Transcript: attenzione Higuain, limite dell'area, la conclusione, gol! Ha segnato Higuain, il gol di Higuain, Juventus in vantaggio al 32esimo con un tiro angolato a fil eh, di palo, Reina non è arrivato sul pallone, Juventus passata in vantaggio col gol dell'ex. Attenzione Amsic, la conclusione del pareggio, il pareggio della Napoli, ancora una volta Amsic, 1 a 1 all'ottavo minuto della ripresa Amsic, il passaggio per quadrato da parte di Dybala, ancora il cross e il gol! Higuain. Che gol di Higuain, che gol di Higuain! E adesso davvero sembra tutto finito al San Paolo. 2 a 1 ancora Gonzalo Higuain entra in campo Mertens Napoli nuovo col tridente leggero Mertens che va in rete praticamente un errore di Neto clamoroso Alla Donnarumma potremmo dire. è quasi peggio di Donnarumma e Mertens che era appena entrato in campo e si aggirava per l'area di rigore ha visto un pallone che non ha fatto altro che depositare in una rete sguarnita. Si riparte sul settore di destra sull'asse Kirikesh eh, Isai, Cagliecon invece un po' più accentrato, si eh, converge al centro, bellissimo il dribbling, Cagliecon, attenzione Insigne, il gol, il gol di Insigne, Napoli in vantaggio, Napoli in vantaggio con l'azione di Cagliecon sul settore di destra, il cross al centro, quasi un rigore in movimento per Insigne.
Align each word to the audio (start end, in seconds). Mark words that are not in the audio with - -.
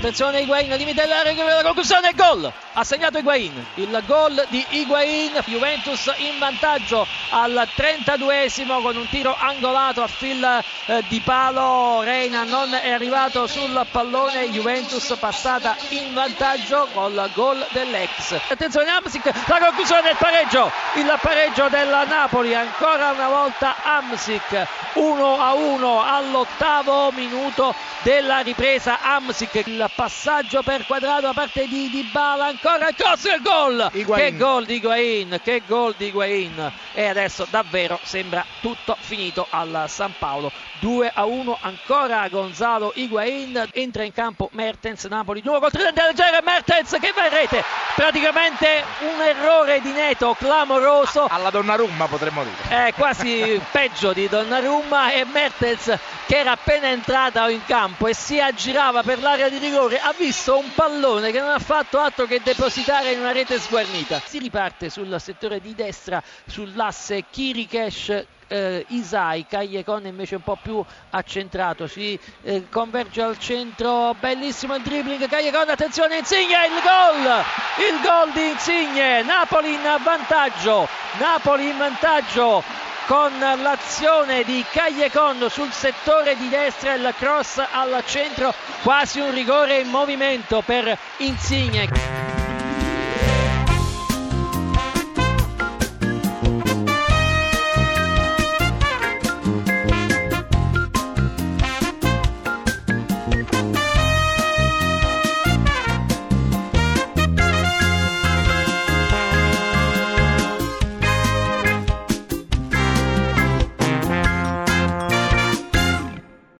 attenzione 0.00 0.40
Higuain, 0.40 0.74
limite 0.76 1.02
dell'area, 1.02 1.44
la 1.44 1.62
conclusione, 1.62 2.12
gol! 2.14 2.50
Ha 2.72 2.84
segnato 2.84 3.18
Higuain, 3.18 3.66
il 3.74 4.02
gol 4.06 4.46
di 4.48 4.64
Higuain, 4.70 5.32
Juventus 5.44 6.10
in 6.16 6.38
vantaggio 6.38 7.06
al 7.28 7.68
32esimo 7.76 8.80
con 8.80 8.96
un 8.96 9.06
tiro 9.10 9.36
angolato 9.38 10.02
a 10.02 10.06
fil 10.06 10.42
eh, 10.86 11.04
di 11.08 11.20
palo, 11.20 12.00
Reina 12.02 12.44
non 12.44 12.72
è 12.72 12.90
arrivato 12.90 13.46
sul 13.46 13.86
pallone, 13.90 14.48
Juventus 14.48 15.14
passata 15.20 15.76
in 15.90 16.14
vantaggio 16.14 16.88
col 16.94 17.28
gol 17.34 17.66
dell'ex. 17.72 18.40
Attenzione 18.48 18.90
Amsic, 18.90 19.30
la 19.48 19.58
conclusione 19.58 20.02
del 20.02 20.16
pareggio, 20.16 20.70
il 20.94 21.18
pareggio 21.20 21.68
della 21.68 22.04
Napoli, 22.04 22.54
ancora 22.54 23.10
una 23.10 23.28
volta 23.28 23.76
Amsic, 23.82 24.66
1 24.94 25.40
a 25.40 25.52
1 25.52 26.02
all'ottavo 26.20 27.10
minuto 27.12 27.74
della 28.02 28.40
ripresa 28.40 29.00
Amsic, 29.00 29.62
il 29.66 29.90
passaggio 29.94 30.62
per 30.62 30.84
quadrato 30.86 31.22
da 31.22 31.32
parte 31.32 31.66
di 31.66 31.88
Dybala, 31.88 32.46
ancora 32.46 32.88
il 32.88 32.94
cross 32.94 33.24
e 33.24 33.34
il 33.34 33.42
gol! 33.42 33.90
Higuain. 33.92 34.22
Che 34.22 34.36
gol 34.36 34.64
di 34.66 34.74
Higuain, 34.74 35.40
che 35.42 35.62
gol 35.66 35.94
di 35.96 36.06
Higuain! 36.06 36.72
E 36.92 37.06
adesso 37.06 37.46
davvero 37.50 37.98
sembra 38.02 38.44
tutto 38.60 38.96
finito 39.00 39.46
al 39.50 39.84
San 39.88 40.12
Paolo. 40.18 40.52
2 40.80 41.10
a 41.14 41.26
1 41.26 41.58
ancora 41.60 42.26
Gonzalo 42.28 42.92
Higuain 42.94 43.68
entra 43.72 44.02
in 44.02 44.12
campo 44.12 44.48
Mertens 44.52 45.04
Napoli 45.04 45.42
nuovo 45.44 45.60
col 45.60 45.72
tridente 45.72 46.02
leggero 46.02 46.38
Mertens 46.42 46.96
che 46.98 47.12
va 47.14 47.26
in 47.26 47.30
rete 47.30 47.62
praticamente 47.94 48.82
un 49.00 49.20
errore 49.20 49.82
di 49.82 49.92
Neto 49.92 50.34
clamoroso 50.38 51.26
Alla 51.28 51.50
Donnarumma 51.50 52.06
potremmo 52.06 52.42
dire. 52.44 52.86
è 52.86 52.94
quasi 52.94 53.60
peggio 53.70 54.14
di 54.14 54.26
Donnarumma 54.26 55.12
e 55.12 55.26
Mertens 55.26 55.98
che 56.30 56.36
era 56.36 56.52
appena 56.52 56.86
entrato 56.86 57.44
in 57.48 57.64
campo 57.64 58.06
e 58.06 58.14
si 58.14 58.38
aggirava 58.38 59.02
per 59.02 59.20
l'area 59.20 59.48
di 59.48 59.58
rigore 59.58 59.98
ha 59.98 60.14
visto 60.16 60.56
un 60.56 60.72
pallone 60.72 61.32
che 61.32 61.40
non 61.40 61.48
ha 61.48 61.58
fatto 61.58 61.98
altro 61.98 62.26
che 62.26 62.40
depositare 62.40 63.10
in 63.10 63.18
una 63.18 63.32
rete 63.32 63.58
sguarnita. 63.58 64.22
Si 64.24 64.38
riparte 64.38 64.90
sul 64.90 65.12
settore 65.18 65.60
di 65.60 65.74
destra 65.74 66.22
sull'asse 66.46 67.24
Kirikesh 67.28 68.26
eh, 68.46 68.84
Isai, 68.90 69.44
Cagliecon 69.48 70.06
invece 70.06 70.36
un 70.36 70.42
po' 70.42 70.56
più 70.62 70.84
accentrato, 71.10 71.88
si 71.88 72.16
eh, 72.42 72.68
converge 72.68 73.22
al 73.22 73.36
centro, 73.36 74.14
bellissimo 74.20 74.76
il 74.76 74.82
dribbling, 74.82 75.26
Cagliecon, 75.26 75.68
attenzione 75.68 76.18
Insigne, 76.18 76.66
il 76.66 76.80
gol, 76.80 77.44
il 77.88 78.00
gol 78.02 78.30
di 78.32 78.50
Insigne, 78.50 79.22
Napoli 79.24 79.72
in 79.74 79.96
vantaggio, 80.00 80.86
Napoli 81.18 81.70
in 81.70 81.76
vantaggio 81.76 82.79
con 83.10 83.36
l'azione 83.40 84.44
di 84.44 84.64
Cagliecon 84.70 85.48
sul 85.50 85.72
settore 85.72 86.36
di 86.36 86.48
destra, 86.48 86.94
il 86.94 87.12
cross 87.18 87.58
al 87.58 88.04
centro, 88.06 88.54
quasi 88.84 89.18
un 89.18 89.32
rigore 89.32 89.80
in 89.80 89.88
movimento 89.88 90.62
per 90.64 90.96
Insigne. 91.16 92.29